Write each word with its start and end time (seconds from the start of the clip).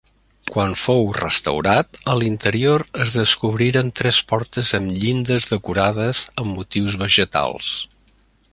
Quan 0.53 0.71
fou 0.83 1.03
restaurat, 1.17 1.99
a 2.13 2.15
l'interior 2.21 2.85
es 3.05 3.17
descobriren 3.19 3.93
tres 4.01 4.23
portes 4.33 4.73
amb 4.79 4.97
llindes 5.03 5.51
decorades 5.53 6.23
amb 6.45 6.53
motius 6.61 6.97
vegetals. 7.05 7.77